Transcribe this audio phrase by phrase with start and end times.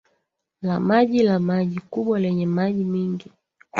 [0.61, 3.31] la maji la maji kubwa lenye maji mingi